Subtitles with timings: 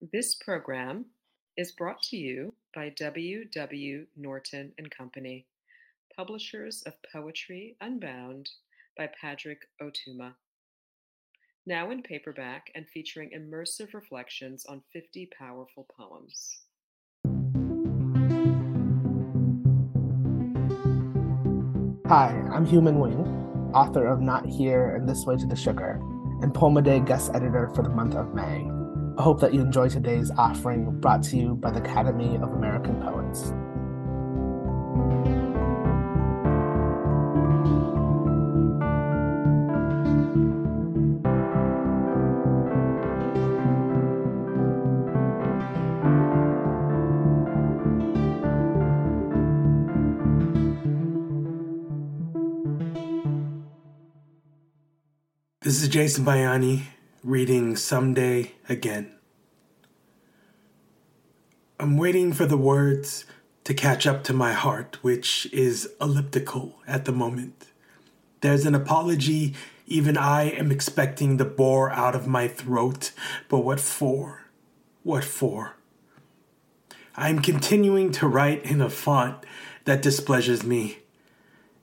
[0.00, 1.04] This program
[1.58, 3.44] is brought to you by W.
[3.44, 4.06] W.
[4.16, 5.44] Norton and Company,
[6.16, 8.48] publishers of Poetry Unbound
[8.96, 10.32] by Padraig Ó Tuama.
[11.66, 16.60] Now in paperback and featuring immersive reflections on 50 powerful poems.
[22.08, 26.00] Hi, I'm Hieu Minh Nguyen, author of Not Here and This Way to the Sugar,
[26.40, 28.79] and Poem a Day guest editor for the month of May.
[29.20, 33.02] I hope that you enjoy today's offering brought to you by the Academy of American
[33.02, 33.52] Poets.
[55.60, 56.84] This is Jason Bayani
[57.22, 59.12] reading Someday Again.
[61.78, 63.26] I'm waiting for the words
[63.64, 67.66] to catch up to my heart, which is elliptical at the moment.
[68.40, 69.54] There's an apology
[69.86, 73.12] even I am expecting to bore out of my throat,
[73.50, 74.46] but what for?
[75.02, 75.76] What for?
[77.16, 79.44] I'm continuing to write in a font
[79.84, 81.00] that displeases me.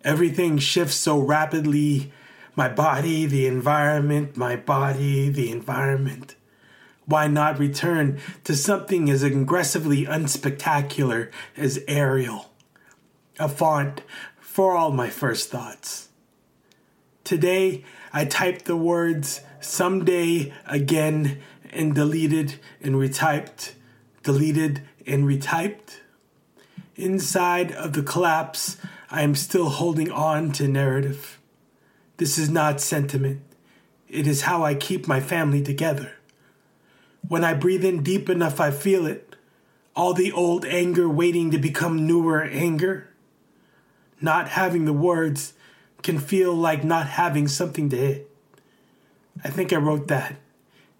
[0.03, 2.12] Everything shifts so rapidly
[2.58, 6.36] my body, the environment, my body, the environment.
[7.05, 12.52] Why not return to something as aggressively unspectacular as Arial?
[13.39, 14.02] A font
[14.39, 16.09] for all my first thoughts.
[17.23, 23.73] Today, I typed the words someday again and deleted and retyped,
[24.23, 26.00] deleted and retyped.
[26.95, 28.78] Inside of the collapse,
[29.11, 31.38] I am still holding on to narrative.
[32.18, 33.42] This is not sentiment.
[34.10, 36.14] It is how I keep my family together.
[37.28, 39.36] When I breathe in deep enough, I feel it.
[39.96, 43.09] All the old anger waiting to become newer anger.
[44.20, 45.53] Not having the words
[46.02, 48.31] can feel like not having something to hit.
[49.44, 50.36] I think I wrote that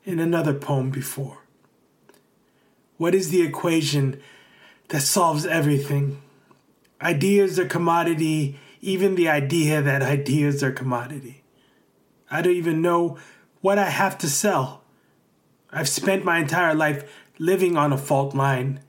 [0.04, 1.40] in another poem before.
[2.98, 4.22] What is the equation
[4.90, 6.22] that solves everything?
[7.02, 11.44] Ideas are commodity even the idea that ideas are commodity.
[12.30, 13.18] I don't even know
[13.62, 14.84] what I have to sell.
[15.72, 18.82] I've spent my entire life living on a fault line.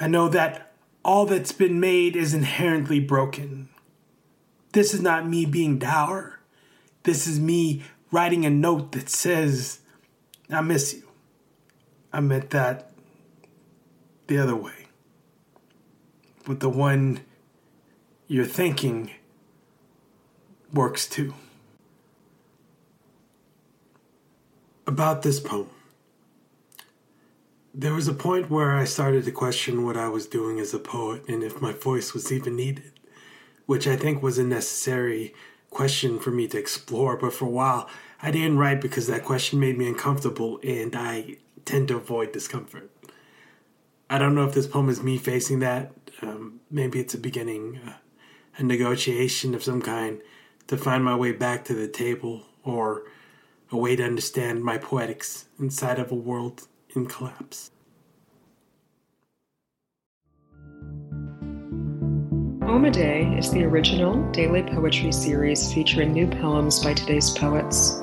[0.00, 0.72] I know that
[1.04, 3.68] all that's been made is inherently broken.
[4.72, 6.40] This is not me being dour.
[7.02, 9.80] This is me writing a note that says,
[10.50, 11.02] I miss you.
[12.12, 12.90] I meant that
[14.26, 14.86] the other way.
[16.46, 17.20] With the one
[18.34, 19.12] your thinking
[20.72, 21.32] works too.
[24.88, 25.70] About this poem.
[27.72, 30.80] There was a point where I started to question what I was doing as a
[30.80, 32.98] poet and if my voice was even needed,
[33.66, 35.32] which I think was a necessary
[35.70, 37.16] question for me to explore.
[37.16, 37.88] But for a while,
[38.20, 42.90] I didn't write because that question made me uncomfortable and I tend to avoid discomfort.
[44.10, 45.92] I don't know if this poem is me facing that.
[46.20, 47.78] Um, maybe it's a beginning.
[47.86, 47.92] Uh,
[48.56, 50.20] a negotiation of some kind
[50.66, 53.02] to find my way back to the table or
[53.70, 57.70] a way to understand my poetics inside of a world in collapse.
[62.60, 68.00] Poem a Day is the original daily poetry series featuring new poems by today's poets.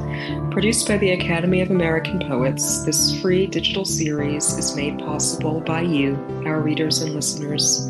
[0.51, 5.81] Produced by the Academy of American Poets, this free digital series is made possible by
[5.81, 7.90] you, our readers and listeners.